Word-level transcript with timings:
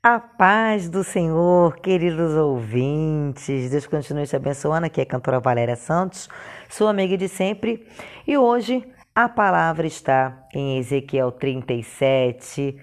A 0.00 0.20
paz 0.20 0.88
do 0.88 1.02
Senhor, 1.02 1.80
queridos 1.80 2.32
ouvintes. 2.36 3.68
Deus 3.68 3.84
continue 3.84 4.28
te 4.28 4.36
abençoando. 4.36 4.86
Aqui 4.86 5.00
é 5.00 5.02
a 5.02 5.06
cantora 5.06 5.40
Valéria 5.40 5.74
Santos, 5.74 6.28
sua 6.68 6.90
amiga 6.90 7.18
de 7.18 7.26
sempre. 7.26 7.84
E 8.24 8.38
hoje 8.38 8.86
a 9.12 9.28
palavra 9.28 9.88
está 9.88 10.46
em 10.54 10.78
Ezequiel 10.78 11.32
37, 11.32 12.80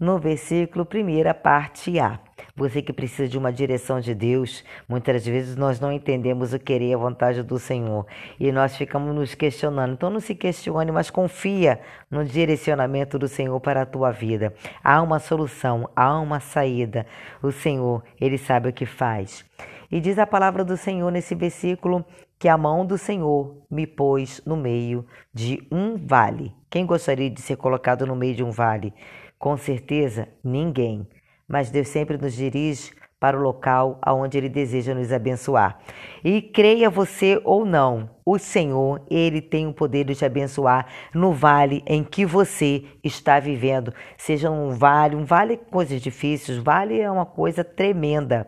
no 0.00 0.18
versículo 0.18 0.84
1, 0.84 1.40
parte 1.40 1.96
A. 2.00 2.18
Você 2.58 2.82
que 2.82 2.92
precisa 2.92 3.28
de 3.28 3.38
uma 3.38 3.52
direção 3.52 4.00
de 4.00 4.12
Deus, 4.12 4.64
muitas 4.88 5.24
vezes 5.24 5.54
nós 5.54 5.78
não 5.78 5.92
entendemos 5.92 6.52
o 6.52 6.58
querer 6.58 6.88
e 6.88 6.94
a 6.94 6.98
vontade 6.98 7.40
do 7.44 7.56
Senhor 7.56 8.04
e 8.38 8.50
nós 8.50 8.76
ficamos 8.76 9.14
nos 9.14 9.32
questionando. 9.32 9.92
Então 9.92 10.10
não 10.10 10.18
se 10.18 10.34
questione, 10.34 10.90
mas 10.90 11.08
confia 11.08 11.80
no 12.10 12.24
direcionamento 12.24 13.16
do 13.16 13.28
Senhor 13.28 13.60
para 13.60 13.82
a 13.82 13.86
tua 13.86 14.10
vida. 14.10 14.52
Há 14.82 15.00
uma 15.00 15.20
solução, 15.20 15.88
há 15.94 16.18
uma 16.18 16.40
saída. 16.40 17.06
O 17.40 17.52
Senhor, 17.52 18.02
ele 18.20 18.36
sabe 18.36 18.70
o 18.70 18.72
que 18.72 18.84
faz. 18.84 19.44
E 19.88 20.00
diz 20.00 20.18
a 20.18 20.26
palavra 20.26 20.64
do 20.64 20.76
Senhor 20.76 21.12
nesse 21.12 21.36
versículo 21.36 22.04
que 22.40 22.48
a 22.48 22.58
mão 22.58 22.84
do 22.84 22.98
Senhor 22.98 23.56
me 23.70 23.86
pôs 23.86 24.42
no 24.44 24.56
meio 24.56 25.06
de 25.32 25.64
um 25.70 25.96
vale. 25.96 26.52
Quem 26.68 26.84
gostaria 26.84 27.30
de 27.30 27.40
ser 27.40 27.54
colocado 27.54 28.04
no 28.04 28.16
meio 28.16 28.34
de 28.34 28.42
um 28.42 28.50
vale? 28.50 28.92
Com 29.38 29.56
certeza, 29.56 30.26
ninguém 30.42 31.06
mas 31.48 31.70
Deus 31.70 31.88
sempre 31.88 32.18
nos 32.18 32.34
dirige 32.34 32.92
para 33.20 33.36
o 33.36 33.42
local 33.42 33.98
aonde 34.00 34.38
Ele 34.38 34.48
deseja 34.48 34.94
nos 34.94 35.12
abençoar. 35.12 35.78
E 36.24 36.40
creia 36.40 36.88
você 36.88 37.40
ou 37.44 37.64
não, 37.64 38.10
o 38.24 38.38
Senhor, 38.38 39.02
Ele 39.10 39.40
tem 39.40 39.66
o 39.66 39.72
poder 39.72 40.04
de 40.04 40.14
te 40.14 40.24
abençoar 40.24 40.86
no 41.12 41.32
vale 41.32 41.82
em 41.86 42.04
que 42.04 42.24
você 42.24 42.84
está 43.02 43.40
vivendo. 43.40 43.92
Seja 44.16 44.50
um 44.50 44.70
vale, 44.70 45.16
um 45.16 45.24
vale 45.24 45.54
é 45.54 45.56
coisas 45.56 46.00
difíceis, 46.00 46.58
vale 46.58 47.00
é 47.00 47.10
uma 47.10 47.26
coisa 47.26 47.64
tremenda. 47.64 48.46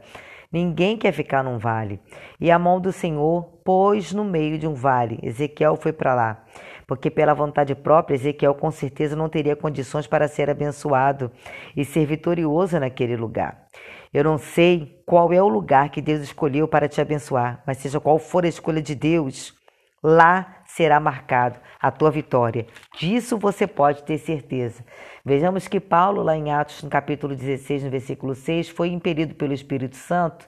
Ninguém 0.53 0.97
quer 0.97 1.13
ficar 1.13 1.45
num 1.45 1.59
vale. 1.59 2.01
E 2.41 2.51
a 2.51 2.59
mão 2.59 2.81
do 2.81 2.93
Senhor 2.93 3.43
pôs 3.65 4.13
no 4.13 4.25
meio 4.25 4.59
de 4.59 4.67
um 4.67 4.75
vale. 4.75 5.19
Ezequiel 5.23 5.77
foi 5.77 5.93
para 5.93 6.15
lá 6.15 6.45
porque 6.91 7.09
pela 7.09 7.33
vontade 7.33 7.73
própria 7.73 8.17
Ezequiel 8.17 8.53
com 8.53 8.69
certeza 8.69 9.15
não 9.15 9.29
teria 9.29 9.55
condições 9.55 10.09
para 10.09 10.27
ser 10.27 10.51
abençoado 10.51 11.31
e 11.77 11.85
ser 11.85 12.05
vitorioso 12.05 12.81
naquele 12.81 13.17
lugar. 13.17 13.69
Eu 14.13 14.25
não 14.25 14.37
sei 14.37 15.01
qual 15.07 15.33
é 15.33 15.41
o 15.41 15.47
lugar 15.47 15.91
que 15.91 16.03
Deus 16.03 16.21
escolheu 16.21 16.67
para 16.67 16.89
te 16.89 17.01
abençoar, 17.01 17.63
mas 17.65 17.79
seja 17.79 18.01
qual 18.01 18.19
for 18.19 18.45
a 18.45 18.49
escolha 18.49 18.83
de 18.83 18.97
Deus, 18.97 19.55
lá 20.03 20.63
será 20.67 20.99
marcado 20.99 21.61
a 21.81 21.93
tua 21.93 22.11
vitória. 22.11 22.67
Disso 22.99 23.39
você 23.39 23.69
pode 23.69 24.03
ter 24.03 24.19
certeza. 24.19 24.85
Vejamos 25.25 25.69
que 25.69 25.79
Paulo, 25.79 26.25
lá 26.25 26.37
em 26.37 26.51
Atos, 26.51 26.83
no 26.83 26.91
capítulo 26.91 27.37
16, 27.37 27.85
no 27.85 27.91
versículo 27.91 28.35
6, 28.35 28.69
foi 28.69 28.89
impelido 28.89 29.37
pelo 29.37 29.53
Espírito 29.53 29.95
Santo 29.95 30.45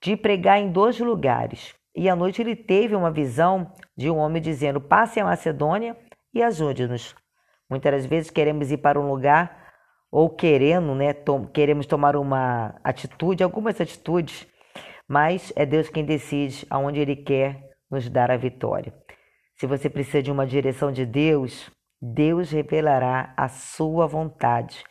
de 0.00 0.16
pregar 0.16 0.60
em 0.60 0.70
dois 0.70 1.00
lugares. 1.00 1.74
E 1.94 2.08
à 2.08 2.14
noite 2.14 2.40
ele 2.40 2.54
teve 2.54 2.94
uma 2.94 3.10
visão 3.10 3.72
de 3.96 4.10
um 4.10 4.16
homem 4.16 4.40
dizendo: 4.40 4.80
Passe 4.80 5.20
a 5.20 5.24
Macedônia 5.24 5.96
e 6.32 6.42
ajude-nos. 6.42 7.14
Muitas 7.68 7.92
das 7.92 8.06
vezes 8.06 8.30
queremos 8.30 8.70
ir 8.70 8.78
para 8.78 9.00
um 9.00 9.08
lugar 9.08 9.60
ou 10.10 10.28
querendo, 10.28 10.94
né, 10.94 11.14
queremos 11.52 11.86
tomar 11.86 12.16
uma 12.16 12.74
atitude, 12.82 13.44
algumas 13.44 13.80
atitudes, 13.80 14.46
mas 15.06 15.52
é 15.54 15.64
Deus 15.64 15.88
quem 15.88 16.04
decide 16.04 16.66
aonde 16.68 16.98
Ele 16.98 17.14
quer 17.14 17.70
nos 17.88 18.08
dar 18.08 18.30
a 18.30 18.36
vitória. 18.36 18.92
Se 19.56 19.66
você 19.66 19.88
precisa 19.88 20.22
de 20.22 20.30
uma 20.32 20.46
direção 20.46 20.90
de 20.90 21.06
Deus, 21.06 21.70
Deus 22.00 22.50
revelará 22.50 23.34
a 23.36 23.48
sua 23.48 24.06
vontade. 24.06 24.82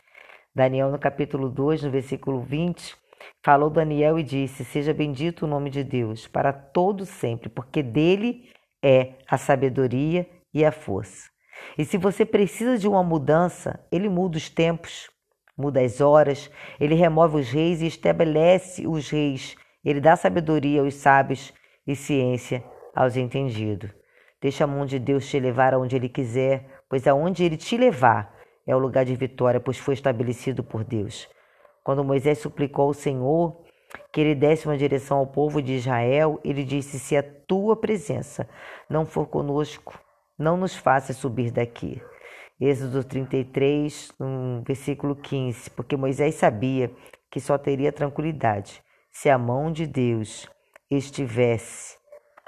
Daniel, 0.54 0.90
no 0.90 0.98
capítulo 0.98 1.48
2, 1.48 1.82
no 1.82 1.90
versículo 1.90 2.40
20, 2.40 2.96
Falou 3.42 3.70
Daniel 3.70 4.18
e 4.18 4.22
disse: 4.22 4.64
Seja 4.64 4.92
bendito 4.92 5.44
o 5.44 5.48
nome 5.48 5.70
de 5.70 5.82
Deus 5.84 6.26
para 6.26 6.52
todo 6.52 7.06
sempre, 7.06 7.48
porque 7.48 7.82
dele 7.82 8.50
é 8.82 9.14
a 9.28 9.36
sabedoria 9.36 10.28
e 10.52 10.64
a 10.64 10.72
força. 10.72 11.28
E 11.76 11.84
se 11.84 11.98
você 11.98 12.24
precisa 12.24 12.78
de 12.78 12.88
uma 12.88 13.02
mudança, 13.02 13.84
ele 13.92 14.08
muda 14.08 14.36
os 14.36 14.48
tempos, 14.48 15.10
muda 15.56 15.80
as 15.80 16.00
horas, 16.00 16.50
ele 16.78 16.94
remove 16.94 17.40
os 17.40 17.50
reis 17.50 17.82
e 17.82 17.86
estabelece 17.86 18.86
os 18.86 19.10
reis. 19.10 19.56
Ele 19.84 20.00
dá 20.00 20.16
sabedoria 20.16 20.80
aos 20.80 20.94
sábios 20.94 21.52
e 21.86 21.94
ciência 21.94 22.64
aos 22.94 23.16
entendidos. 23.16 23.90
Deixa 24.40 24.64
a 24.64 24.66
mão 24.66 24.86
de 24.86 24.98
Deus 24.98 25.28
te 25.28 25.38
levar 25.38 25.74
aonde 25.74 25.96
ele 25.96 26.08
quiser, 26.08 26.82
pois 26.88 27.06
aonde 27.06 27.44
ele 27.44 27.56
te 27.56 27.76
levar 27.76 28.40
é 28.66 28.76
o 28.76 28.78
lugar 28.78 29.04
de 29.04 29.14
vitória, 29.16 29.60
pois 29.60 29.78
foi 29.78 29.94
estabelecido 29.94 30.62
por 30.62 30.84
Deus. 30.84 31.28
Quando 31.82 32.04
Moisés 32.04 32.38
suplicou 32.38 32.86
ao 32.86 32.94
Senhor 32.94 33.62
que 34.12 34.20
ele 34.20 34.34
desse 34.34 34.66
uma 34.66 34.76
direção 34.76 35.18
ao 35.18 35.26
povo 35.26 35.62
de 35.62 35.74
Israel, 35.74 36.40
ele 36.44 36.64
disse: 36.64 36.98
Se 36.98 37.16
a 37.16 37.22
tua 37.22 37.76
presença 37.76 38.48
não 38.88 39.06
for 39.06 39.26
conosco, 39.26 39.98
não 40.38 40.56
nos 40.56 40.76
faça 40.76 41.12
subir 41.12 41.50
daqui. 41.50 42.00
Êxodo 42.60 43.02
33, 43.02 44.12
no 44.18 44.62
versículo 44.66 45.16
15, 45.16 45.70
porque 45.70 45.96
Moisés 45.96 46.34
sabia 46.34 46.90
que 47.30 47.40
só 47.40 47.56
teria 47.56 47.90
tranquilidade 47.90 48.82
se 49.10 49.30
a 49.30 49.38
mão 49.38 49.72
de 49.72 49.86
Deus 49.86 50.46
estivesse 50.90 51.96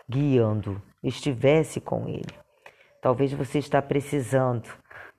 guiando, 0.09 0.83
estivesse 1.03 1.81
com 1.81 2.09
ele. 2.09 2.35
Talvez 3.01 3.33
você 3.33 3.59
está 3.59 3.81
precisando, 3.81 4.69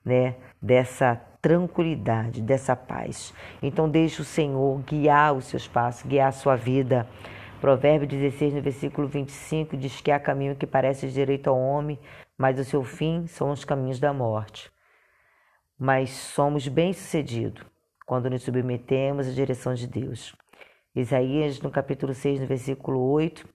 né, 0.04 0.36
dessa 0.60 1.20
tranquilidade, 1.40 2.40
dessa 2.40 2.74
paz. 2.74 3.34
Então 3.62 3.88
deixe 3.88 4.22
o 4.22 4.24
Senhor 4.24 4.80
guiar 4.82 5.34
os 5.34 5.44
seus 5.46 5.68
passos, 5.68 6.02
guiar 6.02 6.28
a 6.28 6.32
sua 6.32 6.56
vida. 6.56 7.08
Provérbio 7.60 8.06
16, 8.06 8.54
no 8.54 8.62
versículo 8.62 9.08
25, 9.08 9.76
diz 9.76 10.00
que 10.00 10.10
há 10.10 10.18
caminho 10.18 10.56
que 10.56 10.66
parece 10.66 11.08
direito 11.08 11.48
ao 11.48 11.58
homem, 11.58 11.98
mas 12.36 12.58
o 12.58 12.64
seu 12.64 12.82
fim 12.82 13.26
são 13.26 13.50
os 13.50 13.64
caminhos 13.64 13.98
da 13.98 14.12
morte. 14.12 14.70
Mas 15.78 16.10
somos 16.10 16.68
bem-sucedidos 16.68 17.64
quando 18.06 18.28
nos 18.28 18.42
submetemos 18.42 19.28
à 19.28 19.32
direção 19.32 19.74
de 19.74 19.86
Deus. 19.86 20.34
Isaías, 20.94 21.60
no 21.60 21.70
capítulo 21.70 22.14
6, 22.14 22.40
no 22.40 22.46
versículo 22.46 23.00
8, 23.00 23.48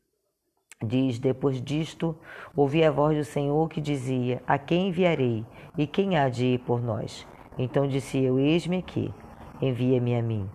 diz: 0.84 1.20
Depois 1.20 1.62
disto, 1.62 2.16
ouvi 2.56 2.84
a 2.84 2.92
voz 2.92 3.18
do 3.18 3.26
Senhor 3.26 3.70
que 3.70 3.82
dizia: 3.82 4.42
A 4.48 4.58
quem 4.58 4.90
enviarei? 4.90 5.46
E 5.78 5.86
quem 5.86 6.18
há 6.18 6.30
de 6.30 6.46
ir 6.46 6.60
por 6.60 6.82
nós? 6.82 7.28
Então 7.58 7.88
disse 7.88 8.18
eu: 8.24 8.40
Eis-me 8.40 8.78
aqui, 8.78 9.14
envia-me 9.62 10.16
a 10.16 10.22
mim. 10.22 10.50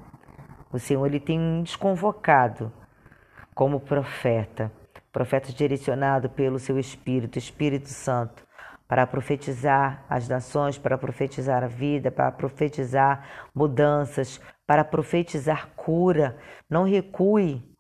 O 0.73 0.79
Senhor 0.79 1.07
ele 1.07 1.21
tem 1.21 1.39
nos 1.39 1.77
convocado 1.77 2.73
como 3.55 3.79
profeta, 3.79 4.73
profeta 5.13 5.53
direcionado 5.53 6.29
pelo 6.29 6.59
seu 6.59 6.79
Espírito, 6.79 7.39
Espírito 7.39 7.89
Santo, 7.89 8.45
para 8.89 9.07
profetizar 9.07 10.05
as 10.09 10.29
nações, 10.29 10.77
para 10.77 10.99
profetizar 10.99 11.63
a 11.63 11.69
vida, 11.69 12.11
para 12.11 12.33
profetizar 12.33 13.25
mudanças, 13.55 14.41
para 14.67 14.83
profetizar 14.85 15.69
cura. 15.77 16.37
Não 16.69 16.85
recue. 16.85 17.74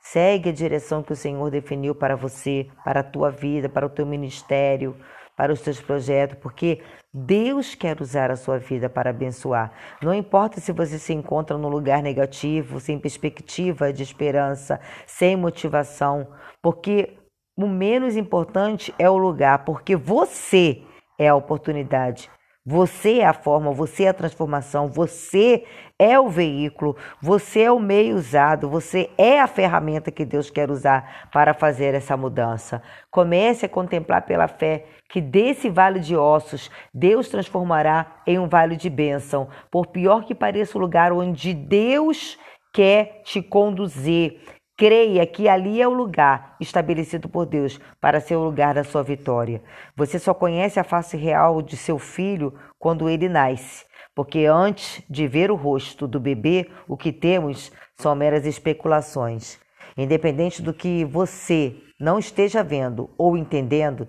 Segue 0.00 0.50
a 0.50 0.52
direção 0.52 1.02
que 1.02 1.12
o 1.12 1.16
Senhor 1.16 1.50
definiu 1.50 1.94
para 1.94 2.16
você, 2.16 2.68
para 2.84 3.00
a 3.00 3.04
tua 3.04 3.30
vida, 3.30 3.68
para 3.68 3.86
o 3.86 3.90
teu 3.90 4.06
ministério, 4.06 4.96
para 5.36 5.52
os 5.52 5.60
seus 5.60 5.80
projetos, 5.80 6.38
porque 6.40 6.82
Deus 7.12 7.74
quer 7.74 8.00
usar 8.00 8.30
a 8.30 8.36
sua 8.36 8.58
vida 8.58 8.88
para 8.88 9.10
abençoar. 9.10 9.72
Não 10.02 10.12
importa 10.12 10.60
se 10.60 10.72
você 10.72 10.98
se 10.98 11.12
encontra 11.12 11.56
num 11.56 11.68
lugar 11.68 12.02
negativo, 12.02 12.80
sem 12.80 12.98
perspectiva 12.98 13.92
de 13.92 14.02
esperança, 14.02 14.80
sem 15.06 15.36
motivação, 15.36 16.28
porque 16.62 17.16
o 17.56 17.66
menos 17.66 18.16
importante 18.16 18.94
é 18.98 19.08
o 19.08 19.18
lugar, 19.18 19.64
porque 19.64 19.96
você 19.96 20.82
é 21.18 21.28
a 21.28 21.34
oportunidade 21.34 22.30
você 22.64 23.18
é 23.18 23.26
a 23.26 23.32
forma, 23.32 23.72
você 23.72 24.04
é 24.04 24.08
a 24.08 24.14
transformação, 24.14 24.88
você 24.88 25.64
é 25.98 26.20
o 26.20 26.28
veículo, 26.28 26.96
você 27.20 27.62
é 27.62 27.72
o 27.72 27.80
meio 27.80 28.16
usado, 28.16 28.68
você 28.68 29.10
é 29.16 29.40
a 29.40 29.46
ferramenta 29.46 30.10
que 30.10 30.24
Deus 30.24 30.50
quer 30.50 30.70
usar 30.70 31.28
para 31.32 31.54
fazer 31.54 31.94
essa 31.94 32.16
mudança. 32.16 32.82
Comece 33.10 33.66
a 33.66 33.68
contemplar 33.68 34.22
pela 34.26 34.46
fé 34.46 34.84
que 35.08 35.20
desse 35.20 35.68
vale 35.68 36.00
de 36.00 36.16
ossos 36.16 36.70
Deus 36.94 37.28
transformará 37.28 38.22
em 38.26 38.38
um 38.38 38.48
vale 38.48 38.76
de 38.76 38.88
bênção, 38.88 39.48
por 39.70 39.86
pior 39.86 40.24
que 40.24 40.34
pareça 40.34 40.76
o 40.76 40.80
lugar 40.80 41.12
onde 41.12 41.52
Deus 41.54 42.38
quer 42.72 43.22
te 43.24 43.42
conduzir. 43.42 44.38
Creia 44.80 45.26
que 45.26 45.46
ali 45.46 45.82
é 45.82 45.86
o 45.86 45.92
lugar 45.92 46.56
estabelecido 46.58 47.28
por 47.28 47.44
Deus 47.44 47.78
para 48.00 48.18
ser 48.18 48.36
o 48.36 48.44
lugar 48.44 48.72
da 48.72 48.82
sua 48.82 49.02
vitória. 49.02 49.62
Você 49.94 50.18
só 50.18 50.32
conhece 50.32 50.80
a 50.80 50.84
face 50.84 51.18
real 51.18 51.60
de 51.60 51.76
seu 51.76 51.98
filho 51.98 52.54
quando 52.78 53.06
ele 53.06 53.28
nasce, 53.28 53.84
porque 54.14 54.46
antes 54.46 55.02
de 55.06 55.28
ver 55.28 55.50
o 55.50 55.54
rosto 55.54 56.08
do 56.08 56.18
bebê, 56.18 56.70
o 56.88 56.96
que 56.96 57.12
temos 57.12 57.70
são 57.94 58.14
meras 58.14 58.46
especulações. 58.46 59.58
Independente 59.98 60.62
do 60.62 60.72
que 60.72 61.04
você 61.04 61.76
não 62.00 62.18
esteja 62.18 62.64
vendo 62.64 63.10
ou 63.18 63.36
entendendo, 63.36 64.08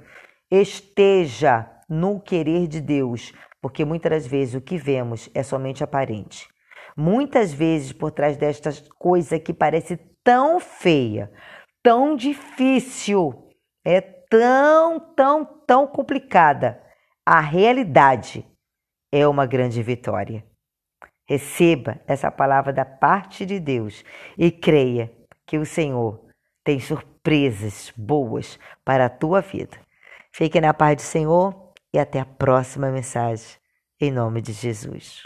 esteja 0.49 1.69
no 1.89 2.17
querer 2.17 2.65
de 2.65 2.79
Deus, 2.79 3.33
porque 3.61 3.83
muitas 3.83 4.09
das 4.09 4.25
vezes 4.25 4.55
o 4.55 4.61
que 4.61 4.77
vemos 4.77 5.29
é 5.35 5.43
somente 5.43 5.83
aparente. 5.83 6.47
Muitas 6.95 7.51
vezes, 7.51 7.91
por 7.91 8.11
trás 8.11 8.37
desta 8.37 8.71
coisa 8.97 9.37
que 9.37 9.53
parece 9.53 9.99
tão 10.23 10.59
feia, 10.59 11.31
tão 11.83 12.15
difícil, 12.15 13.49
é 13.83 14.01
tão, 14.01 14.99
tão, 15.15 15.45
tão 15.65 15.87
complicada, 15.87 16.81
a 17.25 17.39
realidade 17.39 18.45
é 19.11 19.27
uma 19.27 19.45
grande 19.45 19.81
vitória. 19.83 20.45
Receba 21.27 21.99
essa 22.07 22.31
palavra 22.31 22.73
da 22.73 22.85
parte 22.85 23.45
de 23.45 23.59
Deus 23.59 24.03
e 24.37 24.51
creia 24.51 25.11
que 25.45 25.57
o 25.57 25.65
Senhor 25.65 26.27
tem 26.63 26.79
surpresas 26.79 27.91
boas 27.95 28.59
para 28.83 29.05
a 29.05 29.09
tua 29.09 29.41
vida. 29.41 29.77
Fique 30.33 30.61
na 30.61 30.73
paz 30.73 30.95
do 30.95 31.01
Senhor 31.01 31.73
e 31.93 31.99
até 31.99 32.19
a 32.19 32.25
próxima 32.25 32.89
mensagem. 32.89 33.57
Em 33.99 34.11
nome 34.11 34.41
de 34.41 34.53
Jesus. 34.53 35.23